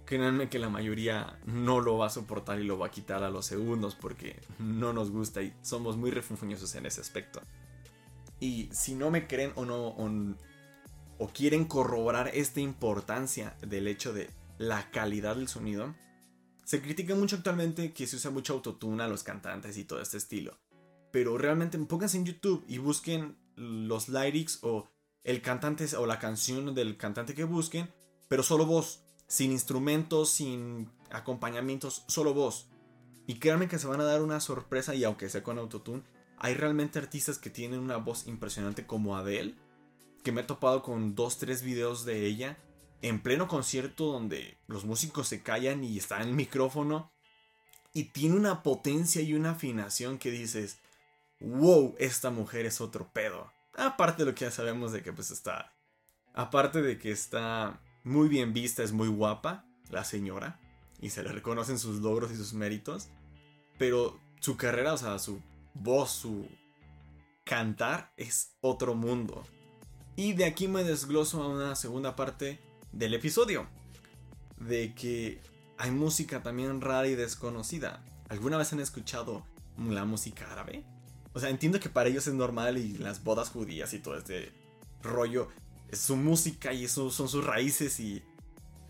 créanme 0.05 0.49
que 0.49 0.59
la 0.59 0.69
mayoría 0.69 1.39
no 1.47 1.81
lo 1.81 1.99
va 1.99 2.07
a 2.07 2.11
soportar 2.11 2.61
y 2.61 2.65
lo 2.65 2.79
va 2.79 2.89
a 2.89 2.91
quitar 2.91 3.23
a 3.23 3.31
los 3.31 3.47
segundos 3.47 3.95
porque 3.95 4.41
no 4.59 4.93
nos 4.93 5.11
gusta 5.11 5.43
y 5.43 5.53
somos 5.63 5.97
muy 5.97 6.11
refunfuñosos 6.11 6.75
en 6.75 6.87
ese 6.87 7.01
aspecto. 7.01 7.41
Y 8.41 8.69
si 8.73 8.95
no 8.95 9.11
me 9.11 9.27
creen 9.27 9.53
o 9.55 9.65
no 9.65 9.95
o, 11.19 11.29
quieren 11.29 11.65
corroborar 11.65 12.31
esta 12.35 12.61
importancia 12.61 13.57
del 13.61 13.87
hecho 13.87 14.13
de 14.13 14.29
la 14.59 14.91
calidad 14.91 15.37
del 15.37 15.49
sonido, 15.49 15.95
se 16.65 16.83
critica 16.83 17.15
mucho 17.15 17.37
actualmente 17.37 17.93
que 17.93 18.07
se 18.07 18.17
usa 18.17 18.31
mucho 18.31 18.55
autotune 18.55 19.03
a 19.03 19.09
los 19.09 19.23
cantantes 19.23 19.77
y 19.77 19.85
todo 19.85 20.01
este 20.01 20.17
estilo. 20.17 20.59
Pero 21.13 21.39
realmente 21.39 21.79
pónganse 21.79 22.17
en 22.17 22.27
YouTube 22.27 22.65
y 22.67 22.79
busquen 22.79 23.37
los 23.55 24.09
lyrics 24.09 24.59
o 24.63 24.89
el 25.23 25.41
cantante 25.43 25.87
o 25.97 26.07
la 26.07 26.19
canción 26.19 26.75
del 26.75 26.97
cantante 26.97 27.35
que 27.35 27.45
busquen, 27.45 27.89
pero 28.29 28.43
solo 28.43 28.67
voz 28.67 29.05
sin 29.33 29.51
instrumentos, 29.51 30.29
sin 30.29 30.91
acompañamientos, 31.11 32.05
solo 32.07 32.35
voz. 32.35 32.69
Y 33.27 33.39
créanme 33.39 33.67
que 33.67 33.79
se 33.79 33.87
van 33.87 34.03
a 34.03 34.05
dar 34.05 34.21
una 34.21 34.41
sorpresa 34.41 34.95
y 34.95 35.05
aunque 35.05 35.31
sea 35.31 35.43
con 35.43 35.59
autotune, 35.59 36.03
hay 36.37 36.53
realmente 36.53 36.99
artistas 36.99 37.39
que 37.39 37.49
tienen 37.49 37.81
una 37.81 37.97
voz 37.97 38.27
impresionante 38.27 38.87
como 38.87 39.17
Adele, 39.17 39.55
que 40.23 40.33
me 40.33 40.43
he 40.43 40.45
topado 40.45 40.83
con 40.83 41.15
dos, 41.15 41.39
tres 41.39 41.63
videos 41.63 42.05
de 42.05 42.27
ella 42.27 42.59
en 43.01 43.23
pleno 43.23 43.49
concierto 43.49 44.13
donde 44.13 44.59
los 44.67 44.85
músicos 44.85 45.29
se 45.29 45.43
callan 45.43 45.83
y 45.83 45.97
está 45.97 46.21
en 46.21 46.29
el 46.29 46.35
micrófono 46.35 47.11
y 47.95 48.13
tiene 48.13 48.37
una 48.37 48.63
potencia 48.63 49.23
y 49.23 49.33
una 49.33 49.53
afinación 49.53 50.19
que 50.19 50.31
dices, 50.31 50.79
wow, 51.41 51.95
esta 51.99 52.29
mujer 52.29 52.67
es 52.67 52.83
otro 52.83 53.11
pedo. 53.15 53.51
Aparte 53.79 54.25
de 54.25 54.31
lo 54.31 54.35
que 54.35 54.45
ya 54.45 54.51
sabemos 54.51 54.93
de 54.93 55.03
que 55.03 55.15
pues 55.15 55.31
está, 55.31 55.73
aparte 56.35 56.83
de 56.83 56.99
que 56.99 57.11
está 57.13 57.81
muy 58.05 58.29
bien 58.29 58.53
vista, 58.53 58.83
es 58.83 58.93
muy 58.93 59.09
guapa, 59.09 59.65
la 59.91 60.05
señora, 60.05 60.61
y 61.01 61.11
se 61.11 61.23
le 61.23 61.33
reconocen 61.33 61.79
sus 61.79 62.01
logros 62.01 62.31
y 62.33 62.37
sus 62.37 62.55
méritos, 62.55 63.09
pero 63.79 64.21
su 64.41 64.57
carrera, 64.57 64.95
o 64.95 64.97
sea, 64.97 65.19
su 65.19 65.41
voz, 65.75 66.11
su 66.11 66.49
cantar 67.45 68.13
es 68.17 68.57
otro 68.61 68.95
mundo. 68.95 69.45
Y 70.17 70.35
de 70.35 70.45
aquí 70.45 70.69
me 70.69 70.85
desgloso 70.85 71.43
a 71.43 71.49
una 71.49 71.75
segunda 71.75 72.17
parte 72.17 72.61
del 72.93 73.15
episodio, 73.15 73.67
de 74.59 74.95
que 74.95 75.41
hay 75.79 75.91
música 75.91 76.43
también 76.43 76.81
rara 76.81 77.09
y 77.09 77.15
desconocida. 77.15 78.05
¿Alguna 78.29 78.59
vez 78.59 78.73
han 78.73 78.81
escuchado 78.81 79.45
la 79.79 80.05
música 80.05 80.51
árabe? 80.53 80.85
O 81.33 81.41
sea, 81.41 81.49
entiendo 81.49 81.81
que 81.81 81.89
para 81.89 82.09
ellos 82.09 82.27
es 82.27 82.35
normal 82.35 82.79
y 82.79 82.99
las 82.99 83.25
bodas 83.25 83.49
judías 83.49 83.93
y 83.95 83.99
todo 83.99 84.17
este 84.17 84.53
rollo, 85.03 85.49
su 85.93 86.17
música 86.17 86.73
y 86.73 86.85
eso 86.85 87.11
son 87.11 87.29
sus 87.29 87.45
raíces 87.45 88.01
y, 88.01 88.23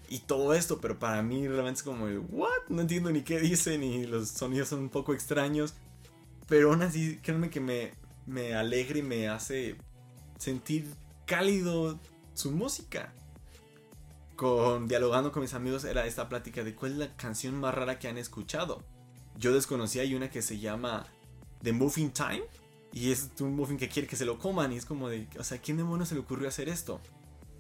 y 0.09 0.21
todo 0.21 0.55
esto, 0.55 0.81
pero 0.81 0.99
para 0.99 1.23
mí 1.23 1.49
realmente 1.49 1.79
es 1.79 1.83
como, 1.83 2.07
¿what? 2.07 2.69
No 2.69 2.83
entiendo 2.83 3.11
ni 3.11 3.23
qué 3.23 3.41
dicen 3.41 3.83
y 3.83 4.07
los 4.07 4.29
sonidos 4.29 4.69
son 4.69 4.81
un 4.81 4.89
poco 4.89 5.13
extraños, 5.13 5.75
pero 6.49 6.71
aún 6.71 6.83
así, 6.83 7.19
créanme 7.23 7.51
que 7.51 7.61
me, 7.61 7.93
me 8.27 8.55
alegra 8.55 8.99
y 8.99 9.03
me 9.03 9.29
hace 9.29 9.77
sentir 10.39 10.87
cálido 11.27 11.99
su 12.35 12.51
música. 12.51 13.13
Con 14.37 14.89
dialogando 14.89 15.31
con 15.31 15.43
mis 15.43 15.55
amigos 15.55 15.85
era 15.85 16.07
esta 16.07 16.29
plática 16.29 16.65
de 16.65 16.75
cuál 16.75 16.93
es 16.93 16.99
la 16.99 17.17
canción 17.17 17.55
más 17.59 17.75
rara 17.75 17.99
que 17.99 18.09
han 18.09 18.19
escuchado. 18.19 18.83
Yo 19.39 19.53
desconocía 19.53 20.03
hay 20.03 20.15
una 20.15 20.31
que 20.31 20.43
se 20.43 20.59
llama 20.59 21.07
The 21.63 21.73
Moving 21.73 22.11
Time 22.11 22.43
y 22.93 23.11
es 23.11 23.31
un 23.41 23.57
muffin 23.57 23.79
que 23.79 23.89
quiere 23.89 24.07
que 24.07 24.17
se 24.17 24.27
lo 24.27 24.39
coman. 24.39 24.73
Y 24.73 24.77
es 24.77 24.87
como 24.87 25.09
de, 25.09 25.27
o 25.39 25.45
sea, 25.45 25.59
¿quién 25.59 25.77
demonios 25.77 26.09
se 26.09 26.15
le 26.15 26.21
ocurrió 26.21 26.49
hacer 26.49 26.69
esto? 26.69 27.01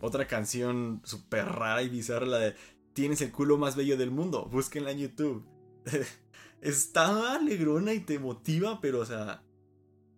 Otra 0.00 0.26
canción 0.26 1.00
súper 1.04 1.46
rara 1.46 1.82
y 1.82 1.88
bizarra, 1.88 2.26
la 2.26 2.38
de 2.38 2.54
Tienes 2.92 3.22
el 3.22 3.32
culo 3.32 3.56
más 3.56 3.74
bello 3.74 3.96
del 3.96 4.10
mundo. 4.10 4.46
Búsquenla 4.52 4.90
en 4.90 4.98
YouTube. 4.98 5.46
Está 6.60 7.34
alegrona 7.34 7.94
y 7.94 8.00
te 8.00 8.18
motiva, 8.18 8.80
pero 8.80 9.00
o 9.00 9.06
sea, 9.06 9.42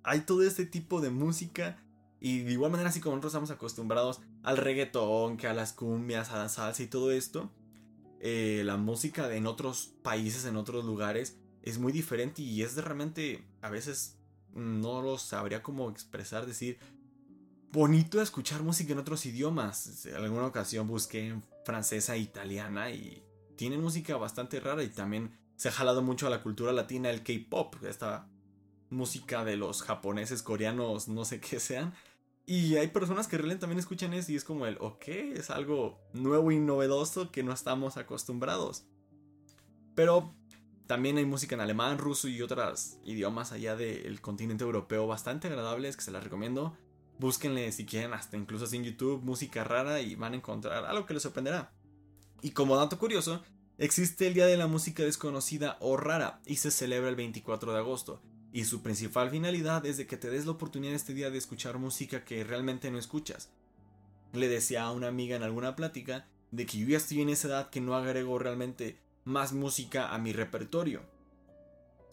hay 0.03 0.21
todo 0.23 0.43
este 0.43 0.67
tipo 0.67 1.01
de 1.01 1.11
música. 1.11 1.81
Y 2.21 2.41
de 2.41 2.53
igual 2.53 2.73
manera, 2.73 2.89
así 2.89 3.01
como 3.01 3.15
nosotros 3.15 3.33
estamos 3.33 3.51
acostumbrados 3.51 4.21
al 4.43 4.57
reggaetón, 4.57 5.37
que 5.37 5.47
a 5.47 5.55
las 5.55 5.73
cumbias, 5.73 6.31
a 6.31 6.39
la 6.39 6.49
salsa 6.49 6.83
y 6.83 6.87
todo 6.87 7.13
esto, 7.13 7.53
eh, 8.21 8.63
la 8.65 8.77
música 8.77 9.33
en 9.35 9.47
otros 9.47 9.95
países, 10.03 10.47
en 10.47 10.57
otros 10.57 10.85
lugares, 10.85 11.39
es 11.63 11.79
muy 11.79 11.93
diferente 11.93 12.43
y 12.43 12.63
es 12.63 12.75
de 12.75 12.83
realmente 12.83 13.47
a 13.61 13.71
veces 13.71 14.19
no 14.55 15.03
lo 15.03 15.19
sabría 15.19 15.63
cómo 15.63 15.91
expresar, 15.91 16.47
decir, 16.47 16.79
bonito 17.73 18.23
escuchar 18.23 18.63
música 18.63 18.93
en 18.93 19.01
otros 19.01 19.27
idiomas. 19.27 20.07
En 20.07 20.17
alguna 20.17 20.47
ocasión 20.47 20.87
busqué 20.87 21.35
francesa 21.65 22.15
e 22.15 22.21
italiana 22.21 22.91
y 22.91 23.23
tienen 23.57 23.83
música 23.83 24.17
bastante 24.17 24.61
rara 24.61 24.83
y 24.83 24.89
también 24.89 25.37
se 25.57 25.69
ha 25.69 25.73
jalado 25.73 26.03
mucho 26.03 26.27
a 26.27 26.31
la 26.31 26.43
cultura 26.43 26.73
latina 26.73 27.11
el 27.11 27.23
K-pop, 27.23 27.77
esta 27.85 28.29
música 28.91 29.45
de 29.45 29.57
los 29.57 29.83
japoneses, 29.83 30.43
coreanos, 30.43 31.09
no 31.09 31.25
sé 31.25 31.41
qué 31.41 31.59
sean. 31.61 31.95
Y 32.47 32.77
hay 32.77 32.89
personas 32.89 33.27
que 33.27 33.39
realmente 33.39 33.63
también 33.63 33.79
escuchan 33.79 34.13
eso 34.13 34.31
y 34.31 34.37
es 34.37 34.45
como 34.45 34.67
el, 34.67 34.77
ok, 34.79 35.09
es 35.09 35.51
algo 35.51 35.99
nuevo 36.13 36.53
y 36.53 36.59
novedoso 36.59 37.31
que 37.31 37.43
no 37.43 37.53
estamos 37.53 37.97
acostumbrados. 37.97 38.85
Pero 39.95 40.35
también 40.87 41.17
hay 41.17 41.25
música 41.25 41.55
en 41.55 41.63
alemán, 41.63 41.99
ruso 41.99 42.29
y 42.29 42.43
otros 42.43 42.99
idiomas 43.05 43.53
allá 43.53 43.75
del 43.75 44.21
continente 44.21 44.65
europeo 44.65 45.07
bastante 45.07 45.49
agradables 45.49 45.97
que 45.97 46.03
se 46.03 46.11
las 46.11 46.23
recomiendo. 46.23 46.77
Búsquenle 47.19 47.73
si 47.73 47.87
quieren, 47.87 48.13
hasta 48.13 48.37
incluso 48.37 48.67
así 48.67 48.77
en 48.77 48.85
YouTube, 48.85 49.23
música 49.23 49.65
rara 49.65 50.01
y 50.01 50.15
van 50.15 50.35
a 50.35 50.37
encontrar 50.37 50.85
algo 50.85 51.07
que 51.07 51.15
les 51.15 51.23
sorprenderá. 51.23 51.73
Y 52.43 52.51
como 52.51 52.77
dato 52.77 52.99
curioso, 52.99 53.43
existe 53.79 54.27
el 54.27 54.35
Día 54.35 54.47
de 54.47 54.59
la 54.59 54.67
Música 54.67 55.03
Desconocida 55.03 55.79
o 55.81 55.97
Rara 55.97 56.43
y 56.45 56.57
se 56.57 56.71
celebra 56.71 57.09
el 57.09 57.17
24 57.17 57.73
de 57.73 57.79
agosto. 57.79 58.21
Y 58.53 58.65
su 58.65 58.83
principal 58.83 59.31
finalidad 59.31 59.87
es 59.87 59.97
de 59.97 60.07
que 60.07 60.17
te 60.17 60.29
des 60.29 60.45
la 60.45 60.53
oportunidad 60.53 60.95
este 60.95 61.15
día 61.15 61.31
de 61.31 61.39
escuchar 61.39 61.79
música 61.79 62.25
que 62.25 62.45
realmente 62.45 62.91
no 62.91 62.99
escuchas. 62.99 63.51
Le 64.33 64.49
decía 64.49 64.83
a 64.83 64.93
una 64.93 65.09
amiga 65.09 65.35
en 65.35 65.43
alguna 65.43 65.75
plática 65.77 66.29
de 66.51 66.67
que 66.67 66.79
yo 66.79 66.87
ya 66.87 66.99
estoy 66.99 67.23
en 67.23 67.31
esa 67.31 67.49
edad 67.49 67.71
que 67.71 67.81
no 67.81 67.95
agrego 67.95 68.39
realmente 68.39 68.99
más 69.25 69.53
música 69.53 70.15
a 70.15 70.19
mi 70.19 70.33
repertorio. 70.33 71.03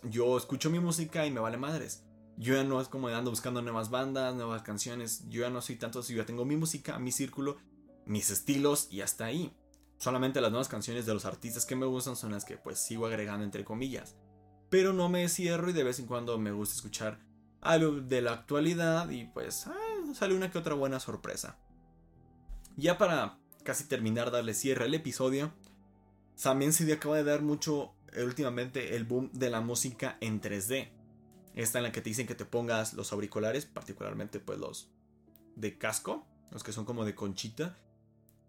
Yo 0.03 0.37
escucho 0.37 0.69
mi 0.69 0.79
música 0.79 1.25
y 1.25 1.31
me 1.31 1.39
vale 1.39 1.57
madres. 1.57 2.03
Yo 2.37 2.55
ya 2.55 2.63
no 2.63 2.81
es 2.81 2.87
como 2.87 3.09
ando 3.09 3.29
buscando 3.29 3.61
nuevas 3.61 3.89
bandas, 3.89 4.33
nuevas 4.35 4.63
canciones. 4.63 5.27
Yo 5.29 5.41
ya 5.41 5.49
no 5.49 5.61
soy 5.61 5.75
tanto 5.75 5.99
así. 5.99 6.13
Yo 6.13 6.21
ya 6.21 6.25
tengo 6.25 6.45
mi 6.45 6.55
música, 6.55 6.97
mi 6.97 7.11
círculo, 7.11 7.57
mis 8.05 8.31
estilos 8.31 8.87
y 8.89 9.01
hasta 9.01 9.25
ahí. 9.25 9.55
solamente 9.97 10.41
las 10.41 10.49
nuevas 10.49 10.67
canciones 10.67 11.05
de 11.05 11.13
los 11.13 11.25
artistas 11.25 11.67
que 11.67 11.75
me 11.75 11.85
gustan 11.85 12.15
son 12.15 12.31
las 12.31 12.43
que 12.43 12.57
pues 12.57 12.79
sigo 12.79 13.05
agregando 13.05 13.43
entre 13.43 13.63
comillas. 13.63 14.15
Pero 14.71 14.93
no 14.93 15.09
me 15.09 15.29
cierro 15.29 15.69
y 15.69 15.73
de 15.73 15.83
vez 15.83 15.99
en 15.99 16.07
cuando 16.07 16.39
me 16.39 16.51
gusta 16.51 16.75
escuchar 16.75 17.19
algo 17.61 18.01
de 18.01 18.21
la 18.21 18.31
actualidad 18.31 19.09
y 19.11 19.25
pues 19.25 19.67
ah, 19.67 20.13
sale 20.15 20.33
una 20.33 20.49
que 20.49 20.57
otra 20.57 20.73
buena 20.73 20.99
sorpresa. 20.99 21.59
Ya 22.77 22.97
para 22.97 23.37
casi 23.63 23.83
terminar 23.83 24.31
darle 24.31 24.55
cierre 24.55 24.85
al 24.85 24.93
episodio, 24.95 25.51
también 26.41 26.73
se 26.73 26.91
acaba 26.91 27.17
de 27.17 27.23
dar 27.23 27.41
mucho 27.41 27.93
eh, 28.13 28.23
últimamente 28.23 28.95
el 28.95 29.03
boom 29.03 29.29
de 29.33 29.49
la 29.49 29.61
música 29.61 30.17
en 30.21 30.41
3D. 30.41 30.89
Esta 31.53 31.79
en 31.79 31.83
la 31.83 31.91
que 31.91 32.01
te 32.01 32.09
dicen 32.09 32.27
que 32.27 32.35
te 32.35 32.45
pongas 32.45 32.93
los 32.93 33.11
auriculares, 33.13 33.65
particularmente 33.65 34.39
pues 34.39 34.57
los 34.59 34.89
de 35.55 35.77
casco, 35.77 36.25
los 36.51 36.63
que 36.63 36.71
son 36.71 36.85
como 36.85 37.05
de 37.05 37.13
conchita, 37.13 37.77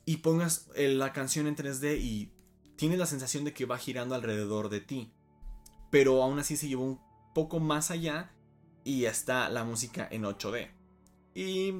y 0.05 0.19
pongas 0.19 0.69
eh, 0.75 0.89
la 0.89 1.13
canción 1.13 1.47
en 1.47 1.57
3D 1.57 1.99
y 2.01 2.33
tienes 2.77 2.99
la 2.99 3.07
sensación 3.07 3.45
de 3.45 3.53
que 3.53 3.67
va 3.67 3.79
girando 3.79 4.15
alrededor 4.15 4.69
de 4.69 4.81
ti. 4.81 5.13
Pero 5.91 6.23
aún 6.23 6.39
así 6.39 6.57
se 6.57 6.69
llevó 6.69 6.85
un 6.85 7.01
poco 7.35 7.61
más 7.61 7.91
allá 7.91 8.33
y 8.85 9.05
está 9.05 9.49
la 9.51 9.65
música 9.65 10.09
en 10.11 10.23
8D. 10.23 10.71
Y 11.35 11.75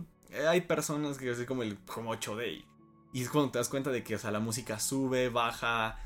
hay 0.47 0.61
personas 0.63 1.19
que 1.19 1.31
es 1.31 1.45
como 1.47 1.63
el 1.63 1.79
como 1.85 2.15
8D. 2.15 2.65
Y 3.13 3.23
es 3.23 3.29
cuando 3.29 3.53
te 3.53 3.59
das 3.59 3.69
cuenta 3.69 3.91
de 3.91 4.03
que, 4.03 4.15
o 4.15 4.19
sea, 4.19 4.31
la 4.31 4.41
música 4.41 4.81
sube, 4.81 5.29
baja, 5.29 5.99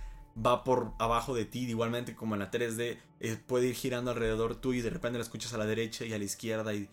va 0.44 0.64
por 0.64 0.92
abajo 0.98 1.34
de 1.34 1.44
ti, 1.44 1.60
igualmente 1.60 2.14
como 2.14 2.34
en 2.34 2.40
la 2.40 2.50
3D, 2.50 2.98
eh, 3.20 3.36
puede 3.46 3.68
ir 3.68 3.74
girando 3.74 4.10
alrededor 4.10 4.56
tuyo 4.56 4.80
y 4.80 4.82
de 4.82 4.90
repente 4.90 5.18
la 5.18 5.24
escuchas 5.24 5.52
a 5.54 5.58
la 5.58 5.66
derecha 5.66 6.04
y 6.04 6.12
a 6.12 6.18
la 6.18 6.24
izquierda 6.24 6.74
y 6.74 6.88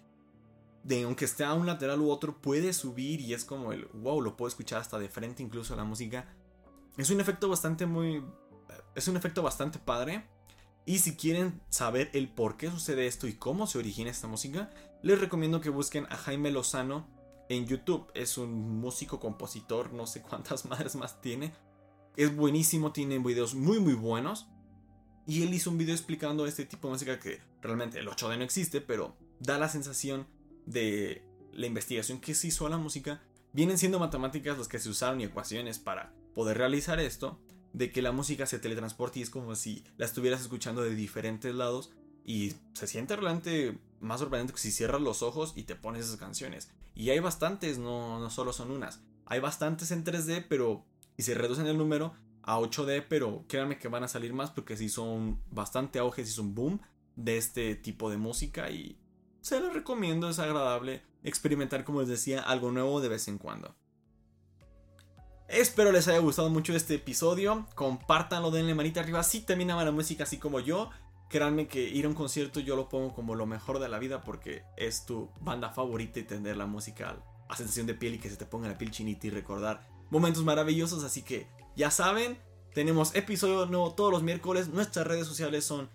de 0.84 1.03
aunque 1.03 1.25
esté 1.25 1.43
a 1.46 1.53
un 1.53 1.65
lateral 1.65 2.01
u 2.01 2.10
otro, 2.10 2.41
puede 2.41 2.74
subir 2.74 3.22
y 3.22 3.34
es 3.34 3.46
como 3.46 3.72
el 3.72 3.86
wow, 3.93 4.22
lo 4.22 4.36
puedo 4.36 4.50
escuchar 4.50 4.82
hasta 4.82 5.00
de 5.00 5.10
frente 5.10 5.41
incluso 5.41 5.75
la 5.75 5.86
música. 5.86 6.27
Es 6.98 7.10
un 7.10 7.20
efecto 7.20 7.50
bastante 7.50 7.86
muy... 7.86 8.24
Es 8.96 9.08
un 9.08 9.17
efecto 9.17 9.41
bastante 9.41 9.79
padre. 9.79 10.25
Y 10.86 11.00
si 11.00 11.15
quieren 11.15 11.62
saber 11.70 12.10
el 12.13 12.27
por 12.27 12.58
qué 12.58 12.70
sucede 12.70 13.08
esto 13.08 13.27
y 13.27 13.34
cómo 13.34 13.65
se 13.65 13.77
origina 13.77 14.12
esta 14.12 14.27
música, 14.27 14.70
les 15.01 15.20
recomiendo 15.20 15.62
que 15.62 15.70
busquen 15.70 16.05
a 16.10 16.17
Jaime 16.17 16.51
Lozano 16.51 17.08
en 17.55 17.67
YouTube. 17.67 18.12
Es 18.13 18.38
un 18.38 18.79
músico, 18.79 19.19
compositor, 19.19 19.93
no 19.93 20.07
sé 20.07 20.22
cuántas 20.22 20.65
madres 20.69 20.95
más 20.95 21.22
tiene. 21.22 21.53
Es 22.15 22.36
buenísimo, 22.36 22.91
tiene 22.91 23.19
videos 23.19 23.55
muy 23.55 23.79
muy 23.79 23.93
buenos. 23.93 24.48
Y 25.25 25.43
él 25.43 25.53
hizo 25.53 25.72
un 25.72 25.77
video 25.77 25.95
explicando 25.95 26.45
este 26.45 26.65
tipo 26.65 26.88
de 26.88 26.93
música 26.93 27.19
que 27.19 27.39
realmente 27.62 28.00
el 28.00 28.07
8D 28.07 28.38
no 28.38 28.43
existe, 28.43 28.81
pero 28.81 29.15
da 29.39 29.57
la 29.57 29.69
sensación 29.69 30.27
de 30.65 31.25
la 31.53 31.67
investigación 31.67 32.19
que 32.19 32.36
se 32.36 32.48
hizo 32.48 32.65
a 32.65 32.69
la 32.69 32.77
música, 32.77 33.22
vienen 33.53 33.77
siendo 33.77 34.00
matemáticas 34.00 34.57
las 34.57 34.67
que 34.67 34.79
se 34.79 34.89
usaron 34.89 35.22
y 35.22 35.25
ecuaciones 35.25 35.79
para 35.79 36.13
poder 36.33 36.57
realizar 36.57 37.00
esto, 37.00 37.39
de 37.74 37.91
que 37.91 38.01
la 38.01 38.12
música 38.12 38.45
se 38.45 38.60
teletransporte 38.60 39.19
y 39.19 39.24
es 39.24 39.29
como 39.29 39.55
si 39.55 39.83
la 39.98 40.05
estuvieras 40.05 40.41
escuchando 40.41 40.83
de 40.83 40.93
diferentes 40.93 41.53
lados 41.55 41.91
y 42.25 42.53
se 42.73 42.87
siente 42.87 43.15
realmente 43.15 43.77
más 43.99 44.19
sorprendente 44.19 44.53
que 44.53 44.59
si 44.59 44.71
cierras 44.71 45.01
los 45.01 45.21
ojos 45.21 45.53
y 45.55 45.63
te 45.63 45.75
pones 45.75 46.05
esas 46.05 46.17
canciones. 46.17 46.69
Y 46.95 47.09
hay 47.09 47.19
bastantes, 47.19 47.77
no, 47.77 48.19
no 48.19 48.29
solo 48.29 48.53
son 48.53 48.71
unas. 48.71 49.01
Hay 49.25 49.39
bastantes 49.39 49.91
en 49.91 50.03
3D, 50.03 50.45
pero. 50.47 50.85
Y 51.15 51.23
se 51.23 51.35
reducen 51.35 51.67
el 51.67 51.77
número 51.77 52.13
a 52.41 52.59
8D, 52.59 53.05
pero 53.07 53.45
créanme 53.47 53.77
que 53.77 53.87
van 53.87 54.03
a 54.03 54.07
salir 54.07 54.33
más 54.33 54.49
porque 54.49 54.75
si 54.77 54.89
son 54.89 55.41
bastante 55.51 55.99
auge, 55.99 56.25
si 56.25 56.31
son 56.31 56.55
boom 56.55 56.81
de 57.15 57.37
este 57.37 57.75
tipo 57.75 58.09
de 58.09 58.17
música 58.17 58.69
y 58.71 58.99
se 59.41 59.59
los 59.59 59.73
recomiendo, 59.73 60.29
es 60.29 60.39
agradable 60.39 61.03
experimentar, 61.23 61.83
como 61.83 61.99
les 61.99 62.09
decía, 62.09 62.41
algo 62.41 62.71
nuevo 62.71 62.99
de 62.99 63.09
vez 63.09 63.27
en 63.27 63.37
cuando. 63.37 63.75
Espero 65.47 65.91
les 65.91 66.07
haya 66.07 66.19
gustado 66.19 66.49
mucho 66.49 66.73
este 66.75 66.95
episodio. 66.95 67.67
Compártanlo, 67.75 68.49
denle 68.49 68.73
manita 68.73 69.01
arriba. 69.01 69.21
Si 69.23 69.41
también 69.41 69.69
aman 69.71 69.86
la 69.86 69.91
música 69.91 70.23
así 70.23 70.38
como 70.38 70.59
yo. 70.59 70.89
Créanme 71.29 71.67
que 71.67 71.81
ir 71.81 72.05
a 72.05 72.09
un 72.09 72.13
concierto 72.15 72.59
yo 72.59 72.75
lo 72.75 72.89
pongo 72.89 73.13
como 73.13 73.36
lo 73.36 73.45
mejor 73.45 73.79
de 73.79 73.89
la 73.89 73.99
vida 73.99 74.21
porque 74.21 74.63
es 74.77 75.05
tu 75.05 75.31
banda 75.39 75.71
favorita 75.71 76.19
y 76.19 76.23
tener 76.23 76.57
la 76.57 76.65
música 76.65 77.17
a 77.49 77.55
sensación 77.55 77.88
de 77.88 77.95
piel 77.95 78.15
y 78.15 78.19
que 78.19 78.29
se 78.29 78.38
te 78.38 78.45
ponga 78.45 78.67
la 78.67 78.77
piel 78.77 78.91
chinita 78.91 79.27
y 79.27 79.29
recordar 79.29 79.88
momentos 80.09 80.43
maravillosos. 80.43 81.03
Así 81.03 81.23
que 81.23 81.47
ya 81.75 81.89
saben, 81.91 82.38
tenemos 82.73 83.15
episodio 83.15 83.65
nuevo 83.65 83.93
todos 83.93 84.12
los 84.12 84.23
miércoles. 84.23 84.69
Nuestras 84.69 85.07
redes 85.07 85.27
sociales 85.27 85.65
son 85.65 85.89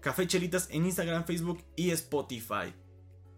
Café 0.00 0.26
Chelitas 0.26 0.68
en 0.70 0.86
Instagram, 0.86 1.24
Facebook 1.24 1.64
y 1.76 1.90
Spotify. 1.90 2.74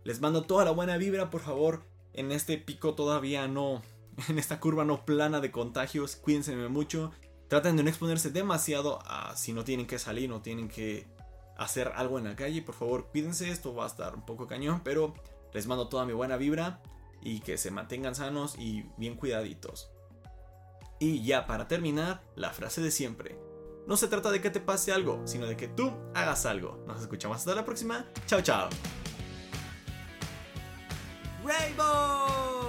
Les 0.05 0.21
mando 0.21 0.43
toda 0.43 0.65
la 0.65 0.71
buena 0.71 0.97
vibra, 0.97 1.31
por 1.31 1.43
favor. 1.43 1.85
En 2.13 2.33
este 2.33 2.59
pico 2.59 2.95
todavía 2.95 3.49
no. 3.49 3.83
En 4.29 4.39
esta 4.39 4.61
curva 4.61 4.85
no 4.85 5.05
plana 5.07 5.41
de 5.41 5.51
contagios. 5.51 6.17
Cuídense 6.17 6.55
mucho. 6.69 7.13
Traten 7.53 7.77
de 7.77 7.83
no 7.83 7.91
exponerse 7.91 8.31
demasiado 8.31 9.01
a 9.05 9.37
si 9.37 9.53
no 9.53 9.63
tienen 9.63 9.87
que 9.87 9.99
salir, 9.99 10.27
no 10.27 10.41
tienen 10.41 10.71
que 10.71 11.07
hacer 11.59 11.93
algo 11.97 12.17
en 12.17 12.25
la 12.25 12.35
calle. 12.35 12.63
Por 12.63 12.75
favor, 12.75 13.09
cuídense. 13.11 13.51
Esto 13.51 13.75
va 13.75 13.85
a 13.85 13.89
estar 13.89 14.15
un 14.15 14.25
poco 14.25 14.47
cañón. 14.47 14.81
Pero 14.83 15.13
les 15.53 15.67
mando 15.67 15.87
toda 15.87 16.07
mi 16.07 16.15
buena 16.15 16.39
vibra. 16.39 16.81
Y 17.21 17.41
que 17.41 17.59
se 17.59 17.71
mantengan 17.71 18.15
sanos 18.15 18.57
y 18.59 18.87
bien 18.97 19.17
cuidaditos. 19.17 19.91
Y 20.99 21.27
ya 21.27 21.47
para 21.47 21.69
terminar, 21.69 22.23
la 22.37 22.55
frase 22.55 22.81
de 22.81 22.91
siempre. 22.91 23.39
No 23.87 23.99
se 23.99 24.09
trata 24.09 24.31
de 24.31 24.41
que 24.41 24.49
te 24.49 24.61
pase 24.61 24.91
algo, 24.91 25.21
sino 25.27 25.45
de 25.45 25.59
que 25.59 25.69
tú 25.69 25.93
hagas 26.15 26.47
algo. 26.47 26.83
Nos 26.87 27.03
escuchamos 27.03 27.37
hasta 27.37 27.55
la 27.55 27.67
próxima. 27.67 28.07
Chao, 28.27 28.41
chao. 28.41 28.71
Rainbow! 31.45 32.62